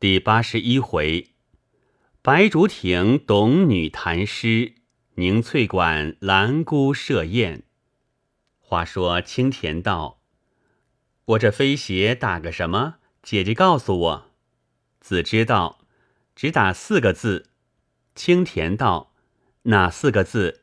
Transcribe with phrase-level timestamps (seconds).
[0.00, 1.30] 第八十一回，
[2.22, 4.74] 白竹亭董女谈诗，
[5.16, 7.64] 凝翠馆兰姑设宴。
[8.60, 10.20] 话说青田道
[11.26, 12.98] ：“我这飞鞋打个什么？
[13.24, 14.30] 姐姐告诉我。”
[15.02, 15.80] 子知道，
[16.36, 17.50] 只打四个字。
[18.14, 19.12] 青田道
[19.62, 20.62] ：“哪四个字？”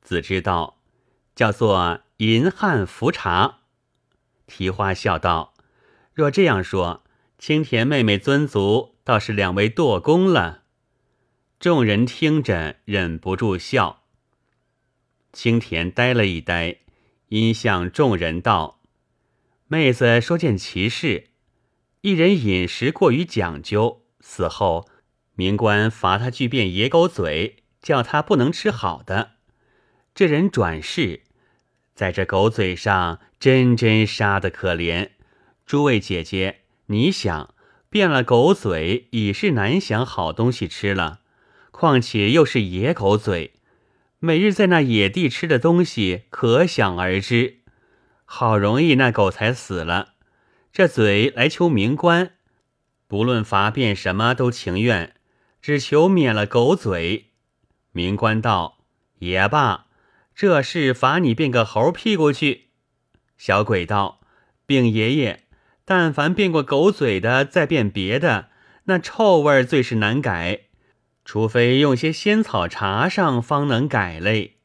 [0.00, 0.78] 子知道，
[1.36, 3.64] 叫做“银汉浮茶”。
[4.48, 5.52] 提花笑道
[6.14, 7.01] ：“若这样说。”
[7.44, 10.62] 青田妹妹尊族倒是两位舵工了，
[11.58, 14.04] 众人听着忍不住笑。
[15.32, 16.76] 青田呆了一呆，
[17.30, 18.80] 因向众人道
[19.66, 21.30] ：“妹子说件奇事，
[22.02, 24.88] 一人饮食过于讲究，死后
[25.34, 29.32] 明官罚他去变野狗嘴，叫他不能吃好的。
[30.14, 31.24] 这人转世，
[31.92, 35.10] 在这狗嘴上真真杀的可怜。
[35.66, 36.60] 诸位姐姐。”
[36.92, 37.54] 你想
[37.88, 41.20] 变了狗嘴，已是难想好东西吃了，
[41.70, 43.54] 况且又是野狗嘴，
[44.18, 47.60] 每日在那野地吃的东西，可想而知。
[48.26, 50.14] 好容易那狗才死了，
[50.70, 52.32] 这嘴来求明官，
[53.08, 55.14] 不论罚变什么都情愿，
[55.62, 57.30] 只求免了狗嘴。
[57.92, 58.84] 明官道
[59.20, 59.86] 也罢，
[60.34, 62.68] 这事罚你变个猴屁股去。
[63.38, 64.20] 小鬼道
[64.66, 65.41] 禀爷爷。
[65.84, 68.50] 但凡变过狗嘴的，再变别的，
[68.84, 70.60] 那臭味最是难改，
[71.24, 74.58] 除非用些仙草茶上方能改嘞。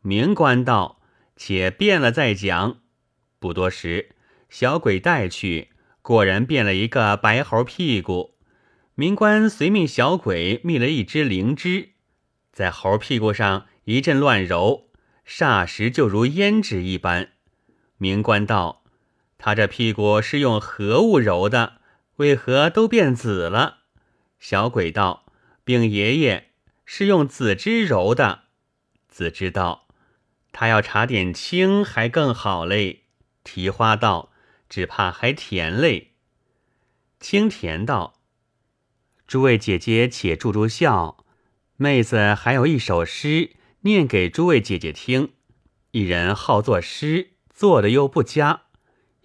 [0.00, 1.00] 明官道
[1.36, 2.78] ：“且变了再讲。”
[3.38, 4.10] 不多时，
[4.48, 5.68] 小鬼带去，
[6.00, 8.34] 果然变了一个白猴屁股。
[8.94, 11.90] 明官随命小鬼觅了一只灵芝，
[12.52, 14.88] 在猴屁股上一阵乱揉，
[15.26, 17.30] 霎时就如胭脂一般。
[17.98, 18.83] 明官道。
[19.44, 21.74] 他这屁股是用何物揉的？
[22.16, 23.80] 为何都变紫了？
[24.38, 25.26] 小鬼道
[25.64, 26.44] ：“禀爷爷，
[26.86, 28.44] 是用紫汁揉的。”
[29.06, 29.86] 紫知道，
[30.50, 33.02] 他要查点青还更好嘞。
[33.42, 34.32] 提花道
[34.70, 36.12] ：“只怕还甜嘞。”
[37.20, 38.14] 清甜道
[39.28, 41.22] ：“诸位姐姐且住住笑，
[41.76, 43.50] 妹子还有一首诗
[43.82, 45.34] 念给诸位姐姐听。
[45.90, 48.62] 一人好作诗，做的又不佳。”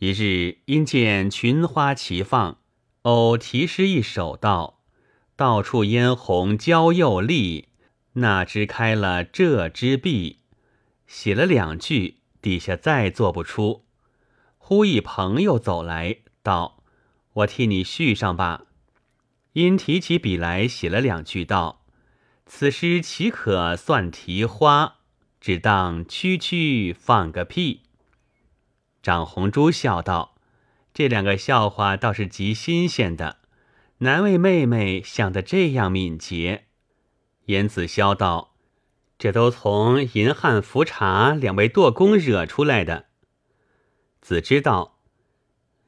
[0.01, 2.59] 一日，因见群花齐放，
[3.01, 4.79] 偶题诗一首，道
[5.35, 7.67] ：“到处嫣红娇又丽，
[8.13, 10.39] 那枝开了这枝碧。”
[11.05, 13.83] 写了两句，底下再做不出。
[14.57, 16.81] 忽一朋友走来道
[17.33, 18.67] ：“我替你续上吧。”
[19.51, 21.83] 因提起笔来写了两句，道
[22.47, 24.99] ：“此诗岂可算题花？
[25.41, 27.81] 只当区区放个屁。”
[29.01, 30.35] 长红珠笑道
[30.93, 33.37] ：“这两个笑话倒是极新鲜的，
[33.99, 36.65] 难为妹妹想得这样敏捷。”
[37.45, 38.55] 严子潇道
[39.17, 43.05] ：“这都从银汉福茶两位舵工惹出来的。”
[44.21, 44.99] 子知道：“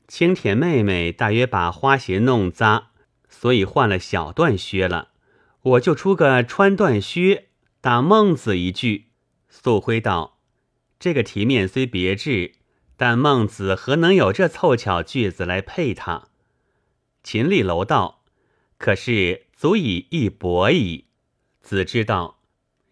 [0.08, 2.88] 青田妹妹大约把花鞋弄脏，
[3.30, 5.10] 所以换了小缎靴了。
[5.62, 7.50] 我就出个穿缎靴，
[7.82, 9.10] 打孟子一句。”
[9.50, 10.40] 素辉道
[10.98, 12.56] ：“这个题面虽别致。”
[13.02, 16.28] 但孟子何能有这凑巧句子来配他？
[17.24, 18.22] 秦立楼道
[18.78, 21.06] ：“可是足以一博矣。”
[21.64, 22.44] 子知道：“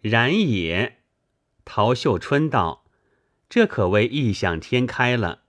[0.02, 0.96] 然也。”
[1.64, 2.86] 陶秀春道
[3.48, 5.42] ：“这可谓异想天开了。”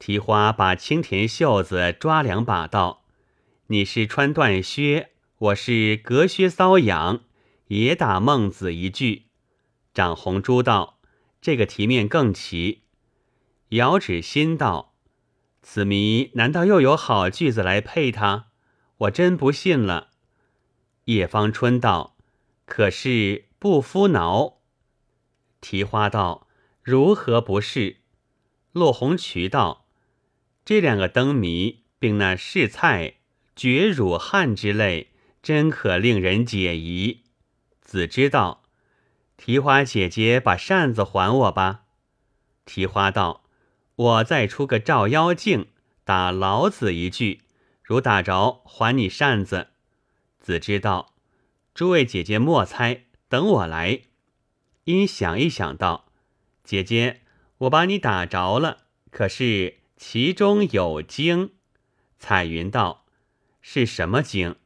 [0.00, 3.04] 提花把青田袖子抓两把道
[3.68, 7.20] ：“你是穿缎靴，我是隔靴搔痒，
[7.68, 9.26] 也打孟子一句。”
[9.94, 10.98] 长红珠道
[11.40, 12.80] ：“这个题面更奇。”
[13.74, 14.94] 遥指心道
[15.62, 18.48] ：“此谜难道又有好句子来配他？
[18.98, 20.10] 我真不信了。”
[21.06, 22.16] 叶芳春道
[22.66, 24.60] ：“可是不敷挠。”
[25.60, 26.46] 提花道
[26.82, 27.98] ：“如何不是？”
[28.72, 29.86] 落红渠道
[30.64, 33.16] ：“这两个灯谜，并那试菜、
[33.56, 35.12] 绝乳汗之类，
[35.42, 37.24] 真可令人解疑。”
[37.82, 38.62] 子知道
[39.36, 41.84] ：“提花姐姐把扇子还我吧。”
[42.66, 43.43] 提花道。
[43.96, 45.68] 我再出个照妖镜，
[46.02, 47.42] 打老子一句，
[47.82, 49.68] 如打着，还你扇子。
[50.40, 51.14] 子知道，
[51.72, 54.00] 诸位姐姐莫猜，等我来。
[54.84, 56.06] 因想一想道
[56.64, 57.22] ：“姐姐，
[57.58, 58.78] 我把你打着了，
[59.12, 61.52] 可是其中有经。”
[62.18, 63.04] 彩云道
[63.62, 64.56] ：“是什么经？”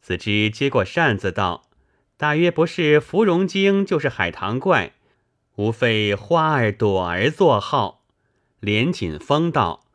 [0.00, 1.68] 子之接过扇子道
[2.16, 4.94] ：“大约不是芙蓉精，就是海棠怪，
[5.56, 7.95] 无非花儿朵儿作号。”
[8.60, 9.86] 连锦风道：“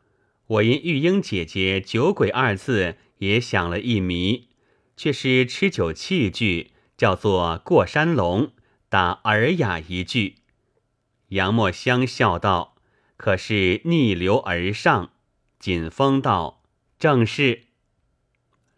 [0.46, 4.48] 我因玉英姐姐‘酒鬼’二字也想了一谜，
[4.96, 8.52] 却是吃酒器具，叫做‘过山龙’，
[8.88, 10.36] 打尔雅一句。”
[11.28, 12.76] 杨墨香笑道
[13.16, 15.12] ：“可是逆流而上。”
[15.58, 16.62] 锦风道
[16.98, 17.64] ：“正是。”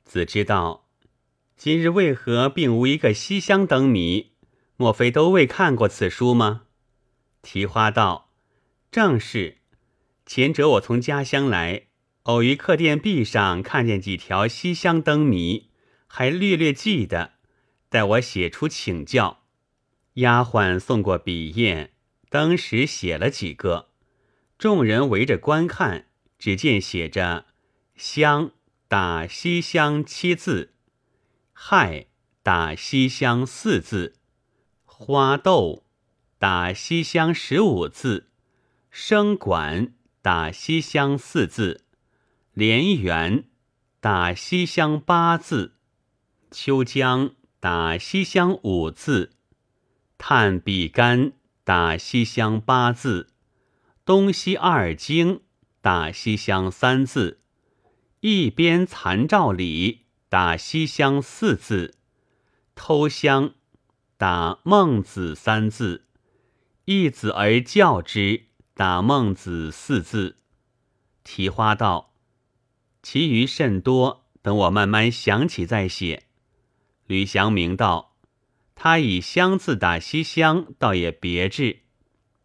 [0.05, 0.87] 子知道
[1.57, 4.33] ：“今日为何并无一个西厢灯谜？
[4.77, 6.63] 莫非都未看过此书吗？”
[7.43, 8.31] 提花道
[8.93, 9.59] ：“正是。
[10.27, 11.89] 前者我从家乡来，
[12.25, 15.71] 偶于客店壁上看见几条西厢灯谜，
[16.07, 17.35] 还略略记得。
[17.89, 19.45] 待我写出请教。”
[20.15, 21.91] 丫鬟送过笔砚。
[22.31, 23.91] 当时写了几个，
[24.59, 26.07] 众人围着观看，
[26.37, 27.47] 只见写着
[27.95, 28.51] “香”
[28.89, 30.75] 打西厢七字
[31.53, 32.07] ，“亥”
[32.43, 34.17] 打西厢四字
[34.85, 35.85] ，“花豆”
[36.39, 38.31] 打西厢十五字
[38.91, 39.95] ，“生管”
[40.25, 41.85] 打西厢四字
[42.55, 43.45] ，“莲园”
[44.01, 45.75] 打西厢八字
[46.51, 49.33] ，“秋江”打西厢五字
[50.17, 51.35] ，“探比干”。
[51.63, 53.35] 打西厢八字，
[54.07, 55.43] 东西二经
[55.83, 57.41] 打西厢三字，
[58.21, 61.97] 一边残照里打西厢四字，
[62.75, 63.55] 偷香
[64.17, 66.07] 打孟子三字，
[66.87, 70.37] 一子而教之打孟子四字。
[71.23, 72.13] 提花道，
[73.03, 76.25] 其余甚多，等我慢慢想起再写。
[77.07, 78.11] 吕祥明道。
[78.77, 81.83] 他以香字打西厢，倒也别致。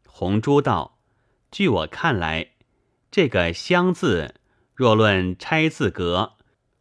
[0.07, 0.99] 红珠道
[1.51, 2.51] ：“据我看来，
[3.09, 4.35] 这个香字，
[4.75, 6.37] 若论拆字格，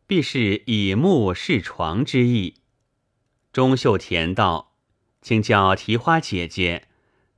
[0.06, 2.56] 必是以木饰床之意。”
[3.50, 4.74] 钟秀田道
[5.22, 6.87] ：“请叫提花姐姐，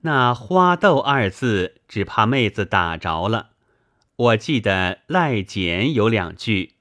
[0.02, 3.50] 那花豆二字，只怕妹子打着了。
[4.17, 6.75] 我记得赖简有两句：‘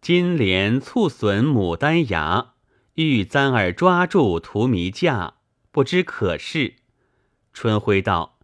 [0.00, 2.52] 金莲促损牡丹芽。’”
[2.96, 5.34] 欲簪儿抓住荼蘼架，
[5.70, 6.76] 不知可是。
[7.52, 8.38] 春晖道：“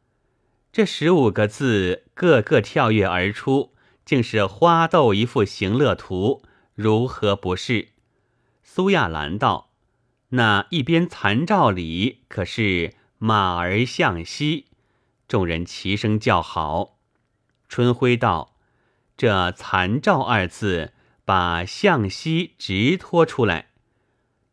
[0.71, 3.73] 这十五个字，个个跳跃而出，
[4.05, 6.43] 竟是花豆一幅行乐图，
[6.75, 7.89] 如何不是？”
[8.63, 9.71] 苏亚兰道
[10.31, 12.93] ：“那一边残照里，可是
[13.25, 14.67] 马儿向西。”
[15.29, 16.99] 众人齐声叫好。
[17.69, 18.57] 春晖道
[19.17, 20.93] ：“这残照二字，
[21.25, 23.69] 把向西直拖出来。”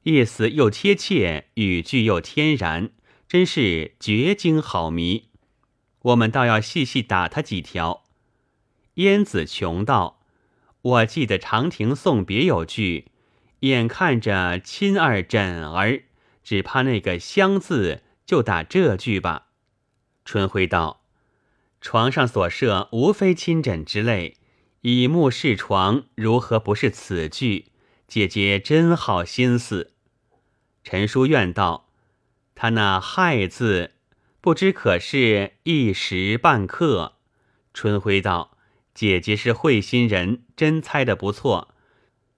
[0.04, 2.92] 意思又贴切，语句又天然，
[3.27, 5.30] 真是绝经好谜。
[6.04, 8.04] 我们倒要细细打他几条。
[8.94, 10.21] 燕子琼道
[10.81, 13.07] ：“我记得长亭送别有句，
[13.62, 16.04] 眼看着亲儿枕儿，
[16.44, 19.47] 只怕那个香字就打这句吧。”
[20.23, 21.01] 春晖道
[21.81, 24.37] ：“床上所设无非亲枕之类，
[24.81, 27.71] 以木饰床，如何不是此句？”
[28.07, 29.93] 姐姐真好心思，
[30.83, 31.89] 陈书院道
[32.53, 33.93] ：“他那害字，
[34.39, 37.13] 不知可是一时半刻。”
[37.73, 38.57] 春晖道
[38.93, 41.73] ：“姐姐是会心人，真猜得不错。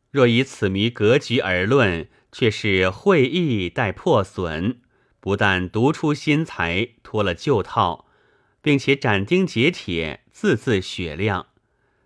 [0.10, 4.80] 若以此谜格局而论，却是会意带破损，
[5.22, 8.06] 不但独出心裁，脱了旧套，
[8.62, 11.48] 并且斩钉截铁，字字雪亮。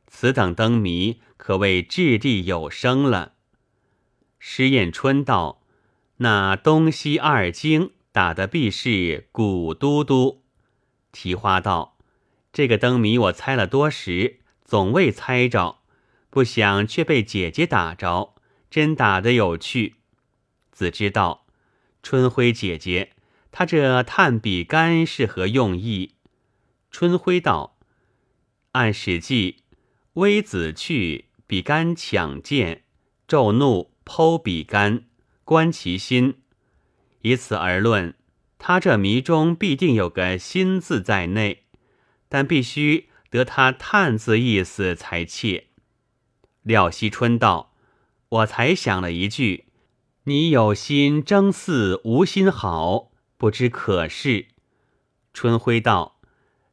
[0.06, 3.34] 此等灯谜，可谓掷地有声了。”
[4.38, 5.64] 施燕春道
[6.18, 10.44] ：“那东西二经打的必是古都督。”
[11.12, 11.98] 提花道
[12.54, 15.80] ：“这个灯谜我猜了多时，总未猜着，
[16.30, 18.36] 不想却被姐姐打着，
[18.70, 19.96] 真打得有趣。”
[20.72, 21.45] 子知道
[22.06, 23.14] ：“春晖姐姐，
[23.52, 26.14] 她这探笔杆是何用意？”
[26.92, 27.80] 春晖道
[28.74, 29.64] ：“按史记，
[30.14, 32.84] 微子去，比干抢剑，
[33.28, 35.06] 骤怒。”剖比干，
[35.44, 36.36] 观其心。
[37.24, 38.14] 以此而论，
[38.60, 41.64] 他这谜中必定有个心字在内，
[42.30, 45.70] 但必须得他探字意思才切。
[46.62, 47.74] 廖惜春道
[48.30, 49.66] ：“我才想了一句
[50.26, 54.48] ：‘你有心争似无心好，不知可是。’”
[55.34, 56.20] 春晖道：“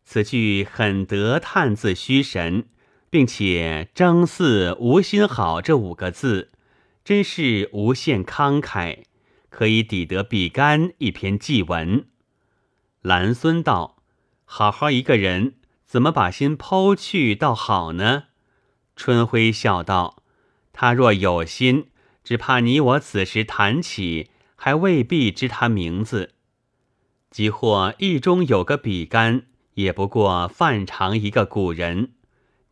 [0.05, 2.67] 此句很得探字虚神，
[3.11, 6.51] 并且‘争似无心好’这五个字。”
[7.05, 9.03] 真是无限慷慨，
[9.51, 12.07] 可以抵得比干一篇祭文。
[13.01, 13.97] 兰孙道
[14.47, 18.27] ：“好好一个人，怎么把心抛去倒好呢？”
[18.95, 20.23] 春晖笑道
[20.73, 21.89] ：“他若有心，
[22.25, 26.35] 只怕你我此时谈起，还未必知他名字。
[27.31, 32.13] 即或意中有个比干，也不过范常一个古人。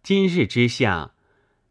[0.03, 1.13] 今日之下，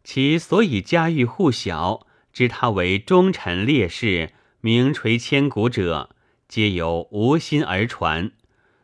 [0.04, 6.10] 其所以家喻户晓，知他为忠臣烈士，名垂千古者，
[6.48, 8.32] 皆由无心而传，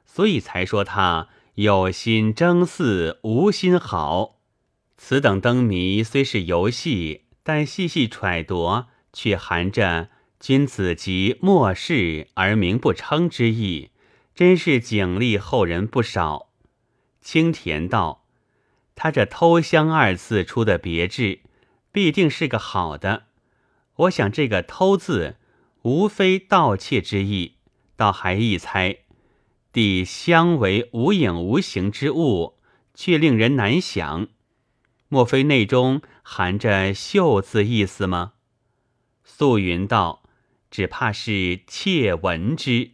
[0.06, 4.40] 所以才说他有心争嗣，无心好。
[4.98, 10.10] 此等灯谜虽是游戏，但细细揣度，却含着
[10.40, 13.92] 君子及末世而名不称之意，
[14.34, 16.50] 真是警励后人不少。
[17.22, 18.26] 青田道。
[18.96, 21.42] 他这“偷香”二字出的别致，
[21.92, 23.26] 必定是个好的。
[23.96, 25.36] 我想这个“偷”字，
[25.84, 27.58] 无非盗窃之意，
[27.96, 29.00] 倒还一猜，
[29.72, 32.58] 地香为无影无形之物，
[32.96, 34.30] 却令人难想。
[35.08, 38.34] 莫非内中含着“秀”字意思吗？
[39.24, 40.24] 素云道
[40.72, 42.92] ：“只怕是窃闻之。”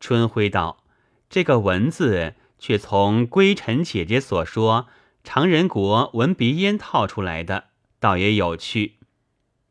[0.00, 0.84] 春晖道
[1.28, 4.88] ：“这个‘文’字，却从归尘姐姐所说。”
[5.24, 7.64] 常人国闻鼻烟套出来的，
[8.00, 8.94] 倒也有趣。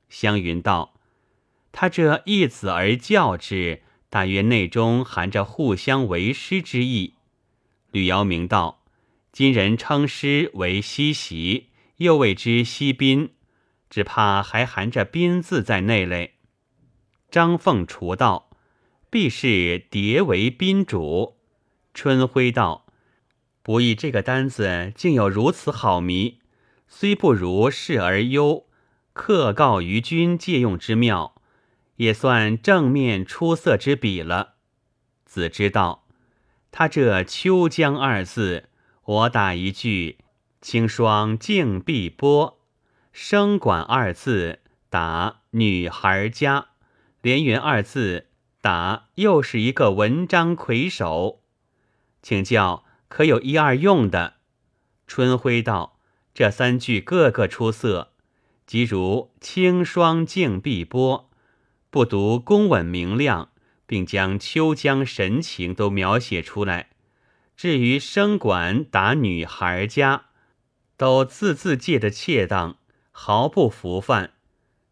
[0.08, 0.94] 湘云道
[1.72, 7.16] ：“他这一子而教之，大约内中含着互相为师之意。”
[7.90, 8.77] 吕瑶明道
[9.38, 13.36] ：“今人称师为西席，又谓之西宾，
[13.88, 16.38] 只怕还含着宾字在内嘞。”
[17.30, 18.50] 张凤雏道
[19.12, 21.38] ：“必是蝶为宾主。”
[21.94, 22.88] 春晖道。
[23.62, 26.40] 不意这个单子竟有如此好谜，
[26.88, 28.66] 虽不如示而优，
[29.14, 31.40] 克告于君借用之妙，
[31.98, 34.56] 也算正面出色之笔了。
[35.26, 36.08] 子之道，
[36.72, 38.70] 他这“秋江”二字，
[39.08, 40.18] 我打一句
[40.60, 42.60] “清霜静碧波”，
[43.14, 44.60] 声管二字
[44.90, 46.72] 打“女孩家”，
[47.24, 48.28] 连云二字
[48.60, 51.42] 打又是一个文章魁首，
[52.22, 52.84] 请教。
[53.08, 54.34] 可有一二用的？
[55.08, 55.98] 春晖道
[56.36, 58.12] ：“这三句个个出色，
[58.66, 61.30] 即如清霜静碧波，
[61.90, 63.52] 不独工稳明亮，
[63.86, 66.90] 并将秋江神情都描写出来。
[67.58, 70.28] 至于生管打女孩家，
[70.96, 72.78] 都字字借的恰当，
[73.12, 74.32] 毫不浮泛。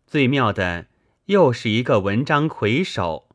[0.05, 0.87] 最妙的
[1.27, 3.29] 又是一个文章魁首，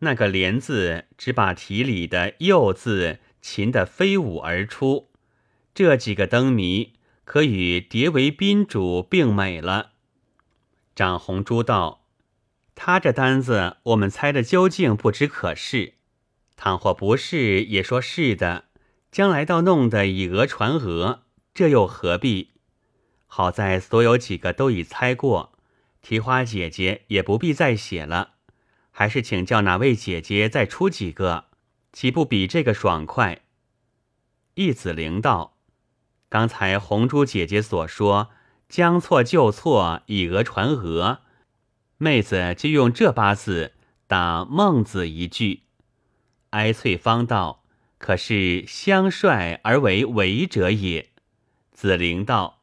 [0.00, 5.12] 那个连字只把题里的又字。”擒得飞舞而出，
[5.72, 9.92] 这几个灯谜可与蝶为宾主并美了。
[10.96, 12.08] 长红珠道
[12.74, 15.94] ：“他这单子，我们猜的究竟不知可是。
[16.56, 18.64] 倘或不是，也说是的。
[19.16, 21.20] 将来倒弄得以讹传讹，
[21.54, 22.50] 这又何必？
[23.26, 25.54] 好在所有几个都已猜过，
[26.02, 28.34] 提花姐姐也不必再写了。
[28.90, 31.46] 还是请教哪位姐姐再出几个。”
[31.94, 33.40] 岂不比这个爽快？
[34.52, 35.56] 易子玲道
[36.28, 38.28] ：“刚才红珠姐姐所说
[38.68, 41.20] 将错就错，以讹传讹，
[41.96, 43.72] 妹子就用这八字
[44.06, 45.62] 打孟子一句。”
[46.50, 47.64] 哀翠芳道
[48.06, 51.10] ：“可是相率而为为者也。”
[51.74, 52.62] 子陵道：“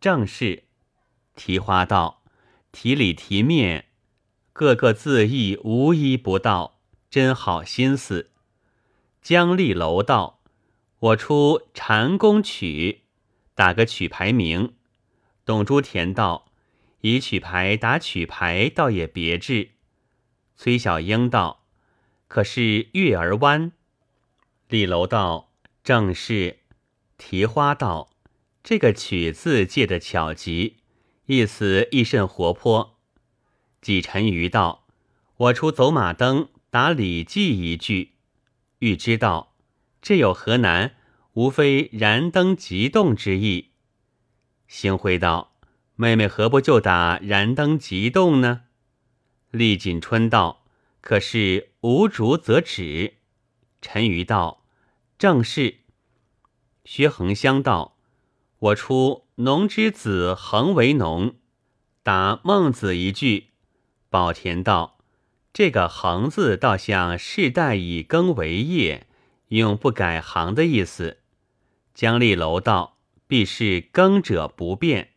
[0.00, 0.62] 正是。”
[1.34, 2.22] 提花道
[2.70, 3.86] ：“题里题面，
[4.52, 6.78] 各个字意无一不到，
[7.10, 8.30] 真好心思。”
[9.20, 10.38] 江立楼道
[11.00, 13.00] ：“我出禅宫曲，
[13.56, 14.74] 打个曲牌名。”
[15.44, 16.52] 董珠田道
[17.02, 19.70] ：“以曲牌打曲牌，倒也别致。”
[20.56, 21.64] 崔小英道
[22.28, 23.72] ：“可是月儿弯。”
[24.68, 25.52] 立楼道
[25.84, 26.58] ：“正是。”
[27.18, 28.10] 提花道
[28.64, 30.78] ：“这个曲字借的巧极，
[31.26, 32.98] 意思亦甚活泼。”
[33.80, 34.86] 季沉鱼道
[35.36, 38.12] ：“我出走马灯，打《礼记》一句。”
[38.80, 39.54] 欲知道，
[40.02, 40.96] 这有何难？
[41.34, 43.70] 无非燃灯急动之意。
[44.68, 45.56] 星辉道
[45.96, 48.62] ：“妹妹何不就打燃灯急动呢？”
[49.50, 50.64] 厉锦春道
[51.00, 53.14] ：“可是无竹则止。”
[53.84, 54.64] 陈余道
[55.18, 55.80] ：“正是。”
[56.86, 57.98] 薛恒香道
[58.58, 61.34] ：“我出农之子恒为农，
[62.02, 63.50] 答孟子一句。”
[64.08, 64.96] 宝田道。
[65.52, 69.06] 这个“恒”字倒像世代以耕为业，
[69.48, 71.18] 永不改行的意思。
[71.92, 75.10] 江立楼道必是耕者不变，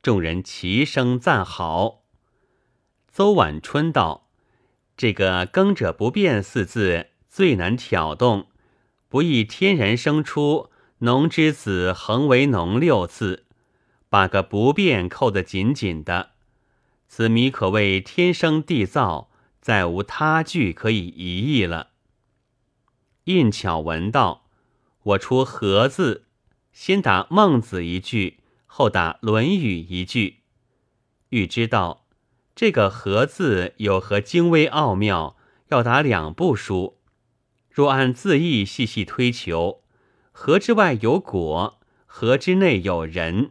[0.00, 2.04] 众人齐声赞好。
[3.08, 4.30] 邹晚春道
[4.96, 8.46] ：“这个‘耕者不变’四字最难挑动，
[9.08, 10.70] 不易天然生出
[11.02, 13.46] ‘农之子恒为农’六字，
[14.08, 16.30] 把个‘不变’扣得紧紧的。
[17.08, 21.88] 此谜可谓天生地造。”再无他句可以疑议了。
[23.24, 24.46] 印巧文道
[25.02, 26.26] ：“我出‘和’字，
[26.70, 30.42] 先打孟子一句，后打《论语》一句。
[31.30, 32.06] 欲知道
[32.54, 35.36] 这个“和”字有何精微奥妙，
[35.70, 36.93] 要打两部书。
[37.74, 39.82] 若按字义细细推求
[40.30, 43.50] ，“和”之外有果，“和”之内有人。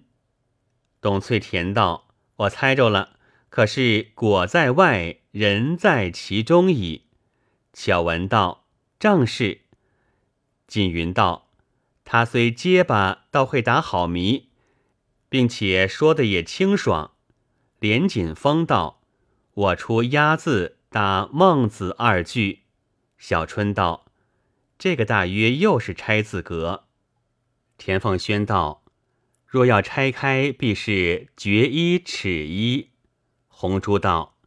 [1.02, 7.08] 董翠田道：“我猜着了，可是果在外，人在其中矣。”
[7.74, 8.64] 巧文道
[8.98, 9.64] ：“正是。”
[10.68, 11.50] 锦云道
[12.06, 14.48] ：“他虽结巴，倒会打好谜，
[15.28, 17.12] 并且说的也清爽。”
[17.82, 19.02] 连锦风道
[19.54, 22.62] ：“我出押字打孟子二句。”
[23.20, 24.03] 小春道
[24.78, 26.86] ：“这个大约又是拆字格。”
[27.78, 28.84] 田凤轩道
[29.46, 32.92] ：“若要拆开，必是绝一尺一。”
[33.48, 34.38] 红珠道：“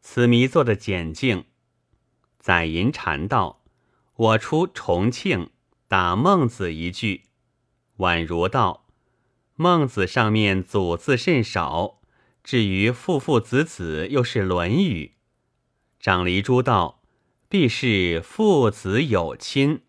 [0.00, 1.44] 此谜做的简净。”
[2.38, 3.62] 载银禅道
[4.16, 5.50] ：“我出重庆
[5.88, 7.24] 打孟子一句。”
[7.98, 8.86] 宛如道
[9.56, 12.00] ：“孟子上面祖字甚少。”
[12.42, 15.06] 至于父父子子，又是《论语》。
[16.00, 16.99] 长黎珠道
[17.50, 19.82] ：“必是父子有亲。”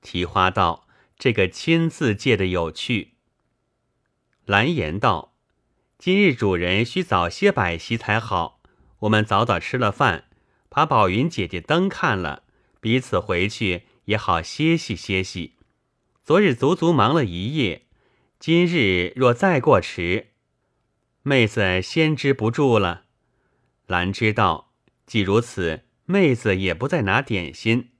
[0.00, 0.86] 提花道
[1.18, 3.14] ：“这个‘亲’字借的有趣。”
[4.46, 5.34] 蓝颜道
[5.98, 8.62] ：“今日主人需早些摆席才好。
[9.00, 10.28] 我们早早吃了饭，
[10.68, 12.44] 把宝云姐姐灯看了，
[12.80, 15.56] 彼此回去也好歇息歇息。
[16.22, 17.86] 昨日足足忙了一夜，
[18.38, 20.28] 今日若再过迟。”
[21.24, 23.06] 妹子先知不住了，
[23.86, 24.72] 兰知道，
[25.04, 27.90] 既如此，妹子也不再拿点心，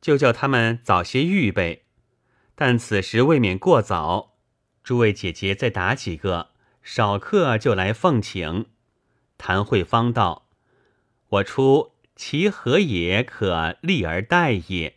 [0.00, 1.86] 就叫他们早些预备。
[2.54, 4.36] 但此时未免过早，
[4.82, 6.50] 诸位姐姐再打几个，
[6.82, 8.66] 少客就来奉请。
[9.38, 10.48] 谭慧芳道
[11.28, 14.96] ：“我出其何也可立而待也，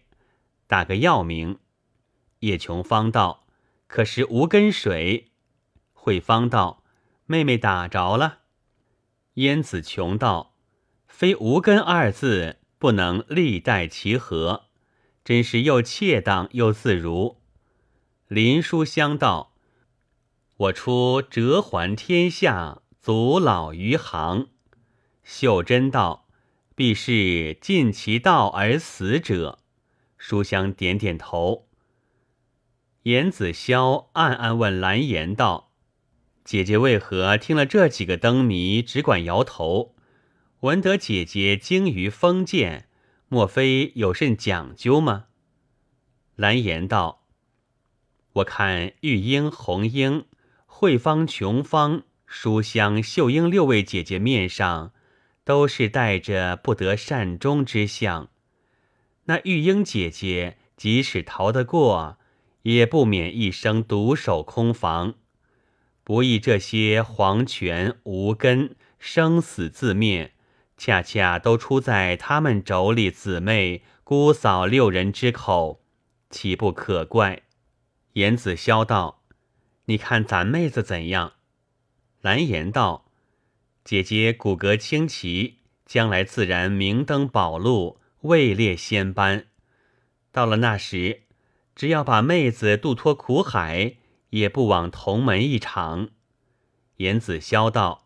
[0.68, 1.60] 打个药名。”
[2.40, 3.46] 叶琼芳道
[3.88, 5.32] ：“可是无根水。”
[5.94, 6.84] 慧芳道。
[7.32, 8.40] 妹妹打着了，
[9.36, 10.56] 燕子琼道
[11.20, 14.68] ：“非无根二字不能历代其和，
[15.26, 17.42] 真是又恰当又自如。”
[18.30, 19.52] 林书香道
[20.56, 24.48] ：“我出折还天下，祖老余杭。”
[25.22, 26.26] 秀珍道
[26.74, 29.60] ：“必是尽其道而死者。”
[30.18, 31.68] 书香点点头。
[33.04, 35.74] 严子霄暗暗问蓝颜道。
[36.46, 39.96] 姐姐为何听了这几个灯谜，只管摇头？
[40.62, 42.90] 闻得姐姐精于封建，
[43.30, 45.28] 莫非有甚讲究吗？
[46.36, 47.24] 蓝颜道
[48.34, 50.26] ：“我看玉英、红英、
[50.66, 54.92] 慧芳、琼芳、书香、秀英六位姐姐面上，
[55.46, 58.28] 都是带着不得善终之相。
[59.28, 62.18] 那玉英姐姐即使逃得过，
[62.64, 65.16] 也不免一生独守空房。”
[66.04, 70.34] 不意这些黄泉无根生死自灭，
[70.80, 75.84] 恰恰都出在他们妯娌姊妹姑嫂六人之口，
[76.30, 77.44] 岂不可怪？
[78.14, 79.22] 严子霄道
[79.86, 81.34] ：“你看咱妹子怎样？”
[82.22, 83.12] 蓝颜道
[83.84, 89.48] ：“姐姐骨骼清奇，将来自然明登宝路，位列仙班。
[90.32, 91.24] 到了那时，
[91.76, 93.98] 只要把妹子渡脱苦海。”
[94.30, 96.10] 也不枉同门一场。
[96.98, 98.06] 严子潇道：“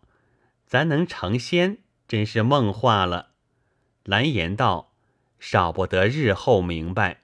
[0.65, 1.79] 咱能成仙，
[2.13, 3.32] 真是梦话了。”
[4.06, 4.93] 蓝颜道
[5.39, 7.23] ：“少不得日后明白。”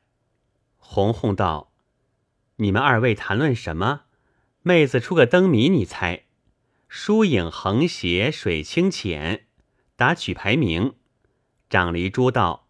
[0.80, 1.71] 红红道
[2.58, 4.06] ：“你们二位谈论什么？
[4.63, 6.23] 妹子出个灯谜，你猜。
[6.88, 9.45] 疏影横斜水清浅，
[9.95, 10.95] 打曲牌名。”
[11.69, 12.67] 长梨珠道：“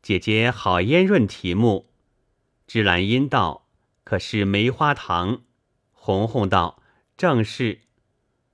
[0.00, 1.90] 姐姐好烟润题目。”
[2.68, 3.66] 芝兰音道
[4.04, 5.42] ：“可是梅花糖。”
[5.90, 6.80] 红红道
[7.18, 7.80] ：“正是。”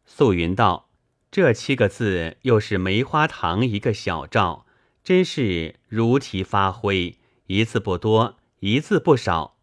[0.07, 0.86] 素云道
[1.31, 4.67] ：“这七个字又是梅花堂一个小照，
[5.03, 9.59] 真是如题发挥，一字不多，一字不少。”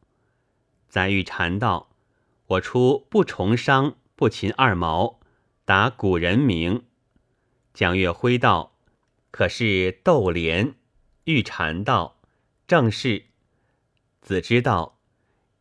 [0.87, 1.89] 载玉禅道
[2.45, 5.19] ：“我出不重伤，不擒二毛，
[5.65, 6.83] 打古人名。”
[7.73, 8.75] 蒋月辉道
[9.31, 10.75] ：“可是斗莲。”
[11.25, 12.19] 玉禅道
[12.67, 13.25] ：“正是。”
[14.21, 14.99] 子知道：“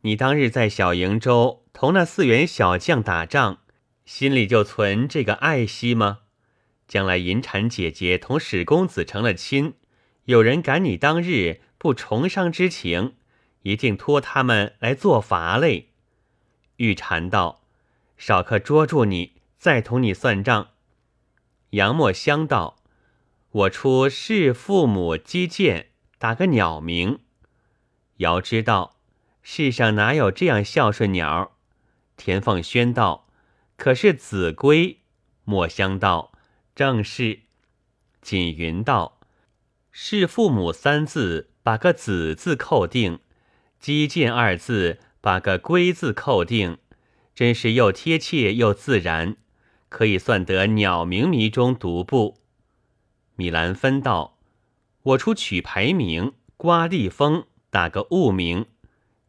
[0.03, 3.62] 你当日在小瀛洲。”同那四员小将打仗，
[4.05, 6.21] 心里就存这个爱惜吗？
[6.89, 9.75] 将来银蝉姐姐同史公子成了亲，
[10.25, 13.15] 有人赶你当日不重伤之情，
[13.63, 15.89] 一定托他们来做法嘞。
[16.77, 17.63] 玉蝉道
[18.19, 20.71] ：“少可捉住你，再同你算账。”
[21.71, 22.83] 杨墨香道
[23.51, 27.21] ：“我出弑父母击剑，打个鸟名。”
[28.19, 28.97] 遥知道
[29.43, 31.57] ：“世上哪有这样孝顺鸟？”
[32.19, 33.29] 田凤轩道
[33.83, 35.01] ：“可是子规？”
[35.43, 36.31] 墨香道
[36.73, 37.41] ：“正是。”
[38.23, 39.19] 锦云道
[39.91, 43.19] ：“是父母三字，把个子字扣定；
[43.81, 46.79] 击剑二字，把个归字扣定，
[47.35, 49.37] 真是又贴切又自然，
[49.89, 52.39] 可以算得鸟鸣谜中独步。”
[53.35, 54.39] 米兰芬道
[55.03, 58.67] ：“我出取牌名，刮地风，打个物名。”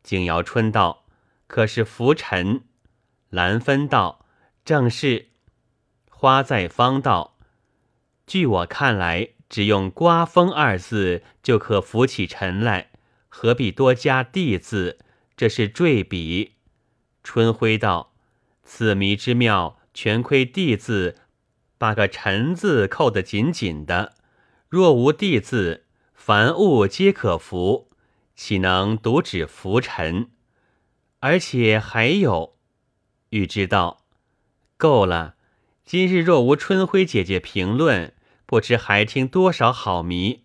[0.03, 1.07] 景尧春道
[1.47, 2.65] ：“可是浮尘？”
[3.31, 4.19] 兰芬道
[4.63, 5.29] ：“正是。”
[6.09, 7.37] 花在方道
[8.25, 12.91] ：“据我看来，只用‘刮风’二字就可浮起尘来，
[13.27, 14.99] 何必多加‘地’字？
[15.35, 16.53] 这是缀笔。”
[17.23, 18.13] 春晖道
[18.63, 21.17] ：“此谜之妙，全亏‘地’字。”
[21.77, 24.15] 把个“尘”字扣得紧紧的，
[24.69, 27.89] 若无“地”字，凡物皆可浮，
[28.35, 30.29] 岂能独指浮尘？
[31.19, 32.55] 而且还有，
[33.31, 34.02] 欲知道，
[34.83, 35.35] 够了。
[35.85, 38.11] 今日若无春晖姐姐评论，
[38.45, 40.43] 不知还听多少好谜。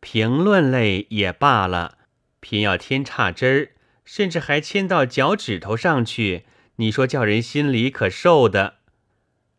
[0.00, 1.98] 评论类也罢了，
[2.40, 3.70] 偏要添差枝儿，
[4.04, 6.44] 甚至还牵到脚趾头上去，
[6.76, 8.78] 你说叫人心里可受的？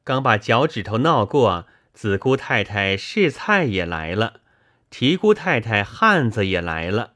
[0.04, 4.42] 刚把脚趾头闹过，子姑太太试菜也来了，
[4.90, 7.14] 提姑太太汉子也来了，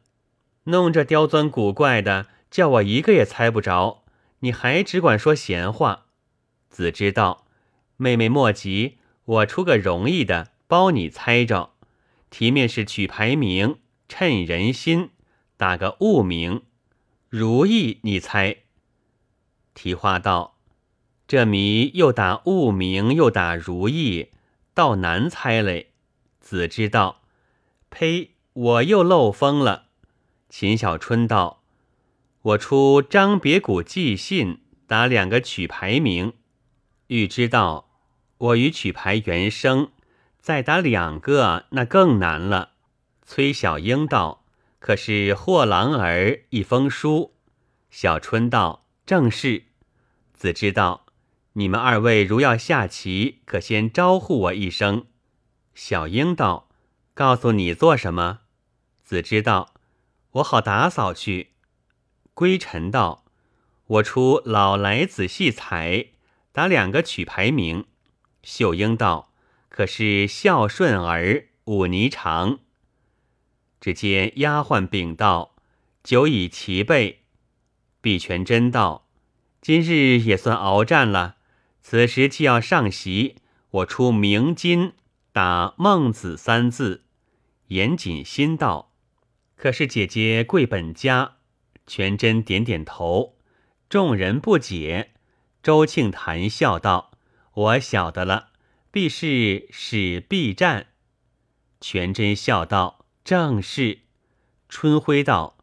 [0.65, 4.05] 弄这刁钻古怪的，叫我一个也猜不着。
[4.39, 6.02] 你还只管说闲话。
[6.73, 7.45] 子知道，
[7.97, 11.73] 妹妹莫急，我出个容易的，包你猜着。
[12.31, 13.77] 题面是取牌名，
[14.09, 15.11] 趁人心，
[15.55, 16.63] 打个物名，
[17.29, 18.57] 如意你猜。
[19.75, 20.57] 题话道。
[21.27, 24.29] 这谜又打物名，又打如意，
[24.73, 25.91] 倒难猜嘞。
[26.39, 27.21] 子知道，
[27.91, 28.31] 呸！
[28.53, 29.85] 我又漏风了。
[30.49, 31.63] 秦小春道
[32.41, 36.33] ：“我出张别谷寄信，打两个曲牌名。”
[37.13, 37.91] 欲知道，
[38.39, 39.91] 我与曲牌原声，
[40.39, 42.71] 再打两个，那更难了。
[43.21, 44.43] 崔小英道
[44.81, 47.35] ：“可是货郎儿一封书。”
[47.91, 49.65] 小春道：“正是。”
[50.33, 51.05] 子知道。
[51.55, 55.05] 你们二位如要下棋，可先招呼我一声。
[55.75, 56.67] 小英道
[57.13, 58.39] ：“告诉你做什么？”
[59.05, 59.75] 子知道
[60.41, 61.51] ：“我好打扫去。”
[62.33, 63.25] 归尘道
[63.85, 66.07] ：“我出老来仔细采，
[66.53, 67.85] 打两个曲牌名。”
[68.41, 69.33] 秀英道
[69.67, 72.59] ：“可是孝顺儿五泥长。”
[73.81, 75.55] 只见丫鬟禀道
[76.01, 77.23] ：“酒已齐备。”
[77.99, 79.09] 碧泉真道
[79.59, 81.37] ：“今日也算鏖战了。”
[81.81, 83.35] 此时既要上席，
[83.71, 84.93] 我出明金
[85.33, 87.03] 打孟子三字。
[87.67, 88.93] 严谨心道
[89.57, 91.37] ：“可是姐姐贵本家。”
[91.87, 93.37] 全真点点头。
[93.89, 95.12] 众人不解。
[95.63, 97.11] 周庆谈笑道
[97.55, 98.49] ：“我晓得了，
[98.91, 100.87] 必是使必战。”
[101.79, 103.99] 全真笑道：“正是。”
[104.67, 105.57] 春晖道：“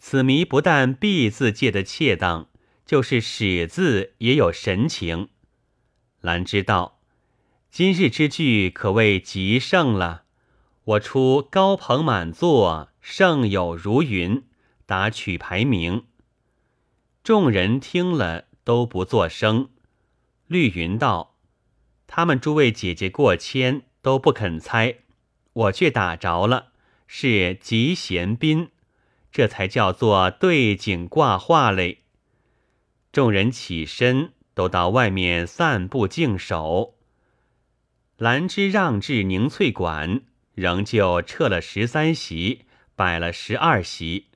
[0.00, 2.48] 此谜不但必字借得恰当，
[2.86, 5.28] 就是使字也有神情。”
[6.22, 7.00] 兰芝道，
[7.70, 10.22] 今日之句可谓极盛了。
[10.84, 14.44] 我出高朋满座，盛友如云，
[14.86, 16.06] 打取牌名。
[17.22, 19.70] 众人听了都不作声。
[20.46, 21.36] 绿云道
[22.06, 24.98] ：“他们诸位姐姐过谦，都不肯猜，
[25.52, 26.72] 我却打着了，
[27.06, 28.70] 是吉贤宾，
[29.30, 32.02] 这才叫做对景挂画嘞。”
[33.12, 34.32] 众人起身。
[34.54, 36.98] 都到外面散步静守。
[38.18, 40.20] 兰芝让至凝翠馆，
[40.54, 44.26] 仍旧撤了十三席，摆了十二席，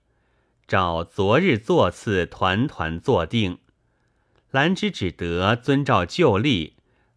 [0.66, 3.58] 照昨日座次团团坐定。
[4.50, 6.74] 兰芝只得遵照旧例，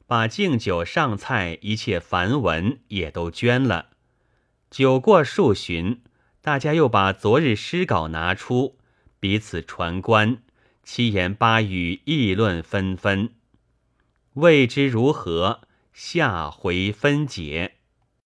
[0.08, 3.90] 把敬酒上菜一切繁文也都捐了。
[4.70, 6.02] 酒过数巡，
[6.42, 8.78] 大家又把昨日诗稿拿出，
[9.20, 10.40] 彼此传观。
[10.84, 13.30] 七言八语议论纷纷，
[14.34, 15.62] 未知如何，
[15.94, 17.79] 下回分解。